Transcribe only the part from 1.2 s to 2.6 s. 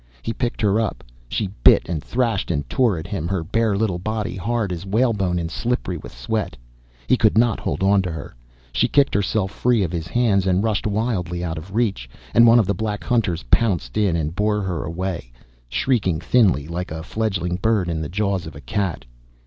She bit and thrashed